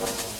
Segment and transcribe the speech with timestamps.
[0.00, 0.37] moment.